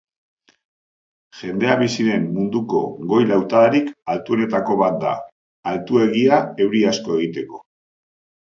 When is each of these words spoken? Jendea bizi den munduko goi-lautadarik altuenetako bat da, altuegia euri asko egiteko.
Jendea 1.41 1.75
bizi 1.81 2.05
den 2.07 2.25
munduko 2.37 2.81
goi-lautadarik 3.13 3.93
altuenetako 4.15 4.79
bat 4.83 4.99
da, 5.05 5.13
altuegia 5.75 6.43
euri 6.67 6.85
asko 6.97 7.23
egiteko. 7.23 7.65